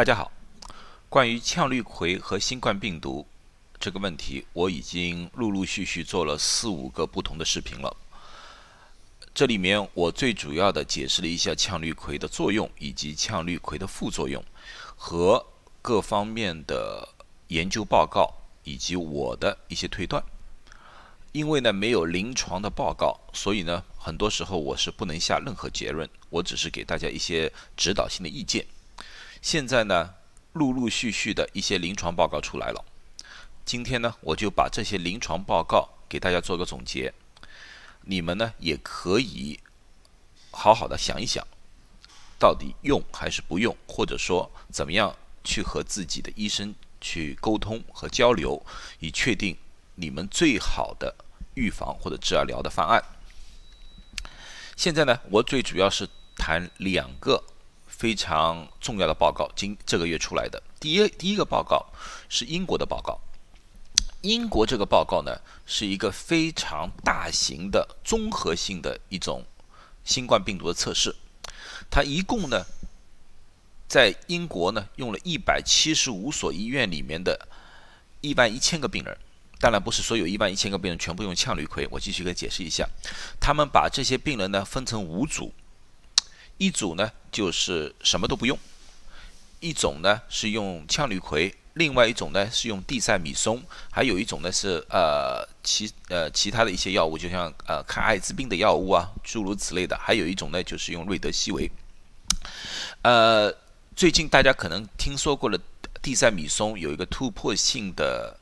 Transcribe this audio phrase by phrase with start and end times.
[0.00, 0.32] 大家好，
[1.10, 3.26] 关于羟氯喹和新冠病毒
[3.78, 7.94] 这个问题，我已经陆陆续续做了四五个不同的视频了。
[9.34, 14.42] 这里面我最主要的解释了一下羟氯喹的作用，以及羟氯喹的副作用
[14.96, 15.44] 和
[15.82, 17.06] 各方面的
[17.48, 18.32] 研究报告，
[18.64, 20.24] 以及我的一些推断。
[21.32, 28.64] 因为呢没有临床的报告，所以呢很多时候我是不能下任何结论，我只是给大家一些指导性的意见。
[29.42, 30.14] 现在呢，
[30.52, 32.84] 陆陆续续的一些临床报告出来了。
[33.64, 37.14] 今天呢，我就把这些临床报告给大家做个总结。
[38.02, 39.58] 你们呢，也可以
[40.50, 41.46] 好好的想一想，
[42.38, 48.62] 到底用还是不用，或者说怎么样去和自己的医生去沟通和交流，
[48.98, 49.56] 以确定
[49.94, 51.14] 你们最好的
[51.54, 53.02] 预防或者治疗的方案。
[54.76, 57.42] 现在呢，我最主要是谈两个。
[57.90, 61.84] 非常重要的报告，今这个月出来的第一第一个报告
[62.30, 63.20] 是英国的报告。
[64.22, 69.44] 英国这个报告呢，是一个非常大型的综合性的一种
[70.04, 71.14] 新冠病毒的测试。
[71.90, 72.64] 它一共呢，
[73.88, 77.48] 在英国呢，用了一百七十五所医院里面的
[78.20, 79.16] 一万一千个病人。
[79.58, 81.86] 当然不是所有一万一千个病人全部用羟氯喹。
[81.90, 82.88] 我继续给解释一下，
[83.38, 85.52] 他们把这些病人呢分成五组。
[86.60, 88.58] 一组呢就是什么都不用，
[89.60, 99.96] 一种呢是用羟氯喹，另外一种呢是用地塞米松，还有一种呢是呃其呃其他的一些药物，就像呃抗艾滋病的药物啊，诸如此类的。
[99.96, 101.70] 还有一种呢就是用瑞德西韦。
[103.00, 103.50] 呃，
[103.96, 105.58] 最近大家可能听说过了，
[106.02, 108.38] 地塞米松有一个突破性的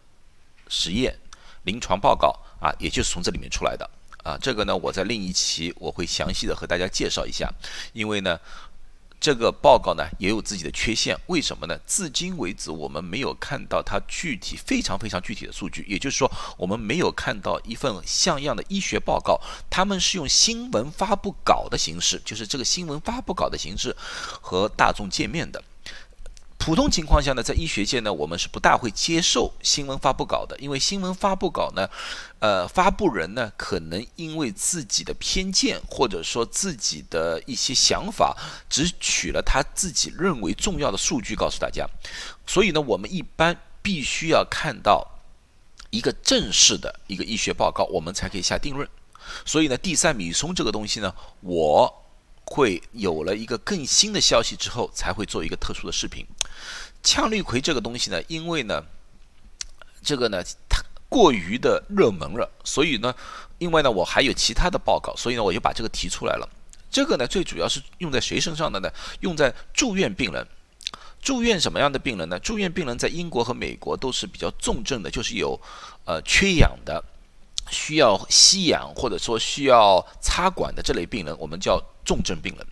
[0.68, 1.16] 实验
[1.62, 3.88] 临床报告啊，也就是从这里面出来的。
[4.28, 7.50] 啊，这个呢，我在另一期我会详细的和大家介绍一下，
[7.94, 8.38] 因为呢，
[9.18, 11.74] 这个报告呢也有自己的缺陷，为什么呢？
[11.86, 19.40] 至今为止我们没有看到它具体非常非常具体的数据，也就是说，我们没有看到一份像样的医学报告，
[19.70, 23.96] 他们是用新闻发布稿的形式，就是这个新闻发布稿的形式
[24.42, 25.64] 和大众见面的。
[26.68, 31.88] 普通情况下呢，在医学界呢，我们是不大会接受新闻发布稿的，因为新闻发布稿呢，
[32.40, 38.36] 呃，发布人呢可能因为自己的偏见或者说自己的一些想法，
[38.68, 41.88] 只取了他自己认为重要的数据告诉大家，
[42.46, 45.08] 所以呢，我们一般必须要看到
[45.88, 48.86] 一个正式的一个医学报告，我们才可以下定论。
[49.46, 52.04] 所以呢，地塞米松这个东西呢，我。
[52.50, 56.26] 会有了一个更新的消息之后，才会做一个特殊的视频。
[57.02, 58.84] 羟氯喹这个东西呢，因为呢，
[60.02, 63.14] 这个呢它过于的热门了，所以呢，
[63.58, 66.48] 另外呢我还有其他的报告，所以呢我就把这个提出来了。
[66.90, 68.90] 这个呢最主要是用在谁身上的呢？
[69.20, 70.46] 用在住院病人。
[71.20, 72.38] 住院什么样的病人呢？
[72.38, 75.60] 住院病人在英国和美国都是比较重症的，就是有
[76.04, 77.04] 呃缺氧的。
[77.70, 82.66] 需要吸氧或者说需要插管的这类病人，我们叫重症病人。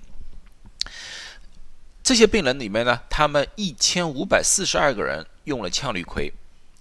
[2.06, 6.32] 这些病人里面呢，他们一千五百四十二个人用了羟氯喹，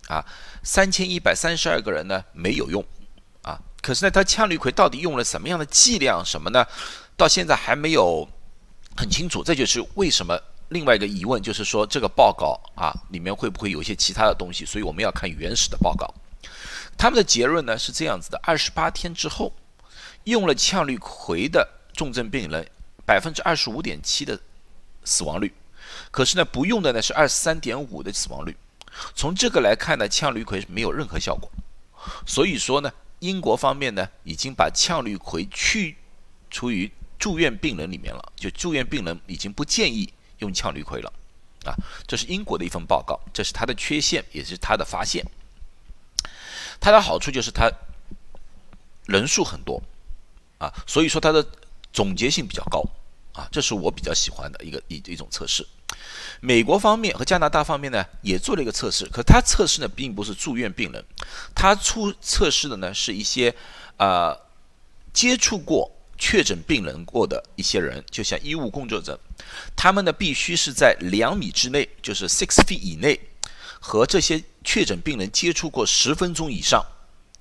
[0.08, 0.24] 啊，
[0.62, 2.86] 三千一百三十二个人呢没有用，
[3.42, 6.24] 啊，可是呢，他羟氯喹到底用了什么样的剂量？
[6.24, 6.64] 什么呢？
[7.18, 8.30] 到现在还没有
[8.96, 9.44] 很清楚。
[9.44, 14.64] 这就是为什么另外一个疑问，就是说这个报告啊里面会不会有一些其他的东西？
[14.64, 16.06] 所以我们要看原始的报告。
[16.96, 19.52] 他们的结论呢是这样子的：二十八天之后，
[20.26, 22.70] 用了羟氯喹的重症病人，
[23.08, 24.40] 百分之二十五点七的
[25.06, 25.54] 死亡率，
[26.12, 28.58] 可是呢，不用的呢是二十三点五的死亡率。
[29.16, 31.50] 从这个来看呢，羟氯喹是没有任何效果。
[32.26, 35.96] 所以说呢，英国方面呢已经把羟氯喹去
[36.50, 41.14] 除于住院病人里面了，就住院病人已经不建议用羟氯喹了。
[41.66, 41.74] 啊，
[42.06, 45.26] 这是英国的一份报告，这是它的缺陷，也是它的发现。
[46.80, 47.72] 它的好处就是它
[49.08, 49.82] 人数很多
[50.60, 51.44] 啊，所以说它的
[51.92, 52.84] 总结性比较高
[53.36, 55.66] 啊，这是我比较喜欢的一个一一种测试。
[56.40, 61.04] 美国方面和加拿大方面呢也做了一个测试，可他测试呢并不是住院病人，
[61.54, 63.54] 他出测试的呢是一些
[63.98, 64.36] 呃
[65.14, 69.20] 接触过确诊病人过的一些人，就像医务工作者，
[69.76, 73.20] 他们呢必须是在两米之内，就是 six feet 以内。
[73.88, 76.84] 和这些确诊病人接触过十分钟以上，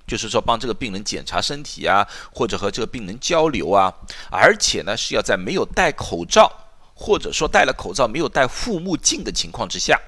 [0.07, 3.93] 就是说帮这个病人检查身体啊，或者和这个病人交流啊，
[4.31, 6.51] 而且呢是要在没有戴口罩，
[6.95, 9.99] 或者说戴了口罩没有戴护目镜的情况之下，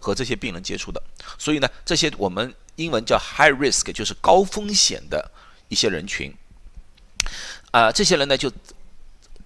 [0.00, 1.02] 和这些病人接触的。
[1.38, 5.30] 所以呢，这些我们英文叫 high risk，就是高风险的
[5.68, 6.34] 一些人群，
[7.70, 8.50] 啊，这些人呢就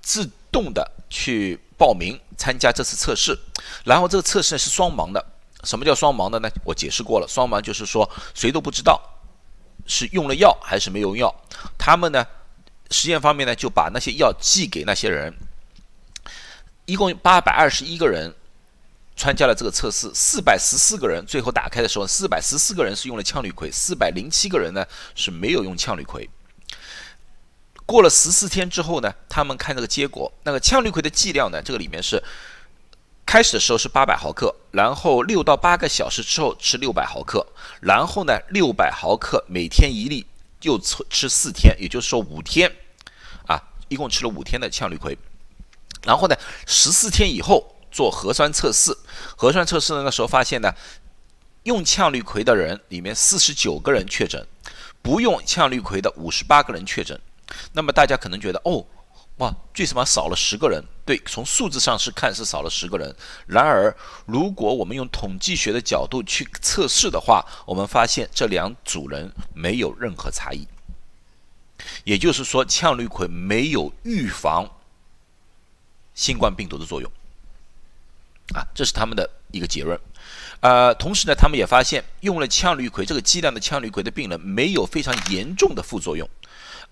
[0.00, 3.38] 自动的去报名参加这次测试，
[3.84, 5.24] 然后这个测试呢是双盲的。
[5.64, 6.48] 什么叫双盲的呢？
[6.64, 9.00] 我解释过了，双盲就是说谁都不知道
[9.88, 11.34] 是用了药还是没有用药。
[11.76, 12.24] 他们呢，
[12.92, 15.34] 实验方面呢就把那些药寄给那些人，
[16.86, 18.32] 一共八百二十一个人
[19.16, 24.86] 参加了这个测试，四百十四个人最后打开的时候，四百十四个人是用了羟氯喹，四百零七个人呢
[25.16, 26.28] 是没有用羟氯喹。
[27.84, 32.22] 过了十四天之后呢，他们看这个结果，那个羟氯喹的剂量呢，这个里面是。
[33.30, 37.46] 开始的时候是八百毫克，然后六到八个小时之后吃六百毫克，
[37.80, 40.26] 然后呢六百毫克每天一粒，
[40.62, 42.70] 又吃吃四天，也就是说五天，
[43.46, 45.16] 啊，一共吃了五天的羟氯喹，
[46.02, 46.36] 然后呢
[46.66, 48.96] 十四天以后做核酸测试，
[49.36, 50.72] 核酸测试那时候发现呢，
[51.62, 54.46] 用羟氯喹的人里面四十九个人确诊，
[55.00, 57.18] 不用羟氯喹的五十八个人确诊，
[57.72, 58.84] 那么大家可能觉得哦。
[59.38, 60.82] 哇，最起码少了十个人。
[61.04, 63.14] 对，从数字上是看是少了十个人。
[63.46, 63.96] 然而，
[64.26, 70.66] 如果我们用统计学的角度去测试的话，我们发现这两组人没有任何差异。
[72.04, 74.68] 也就是说，羟氯喹没有预防
[76.14, 77.10] 新冠病毒的作用。
[78.54, 79.98] 啊，这是他们的一个结论。
[80.60, 86.28] 呃，同时呢，他们也发现用了羟氯喹这个剂量的羟氯喹的病人没有非常严重的副作用。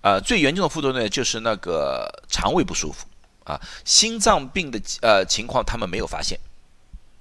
[0.01, 3.05] 呃，最严重的副作用呢，就是那个肠胃不舒服
[3.43, 6.39] 啊，心脏病的呃情况他们没有发现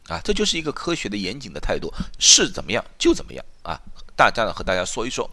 [0.08, 3.80] 啊，这就是一个科学的严谨的态度，是怎么样就怎么样啊。
[4.14, 5.28] 大家呢和大家说一说，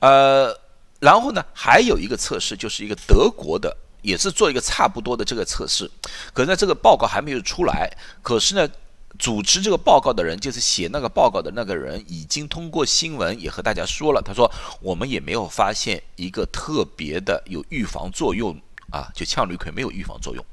[0.00, 0.54] 呃，
[1.00, 5.90] 然后呢还有一个测试，就是一个德国的，也是做一个差不多的这个测试，
[6.34, 7.90] 可是呢这个报告还没有出来，
[8.22, 8.68] 可是呢。
[9.18, 14.22] 主持这个报告的人，就是写那个报告的那个人，已经通过新闻也和大家说了。
[14.22, 14.50] 他说，
[14.80, 18.58] 我们也没有发现一个特别的有预防作用
[18.90, 20.44] 啊，就羟氯喹没有预防作用。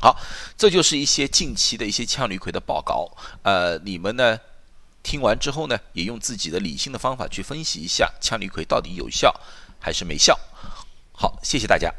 [0.00, 0.18] 好，
[0.56, 3.08] 这就是一些近期的一些羟氯喹的报告。
[3.42, 4.38] 呃，你们呢
[5.02, 9.34] 听完之后呢，也用自己的理性的方法去分析一下羟氯喹到底有效
[9.78, 10.38] 还是没效。
[11.12, 11.94] 好，谢谢大家。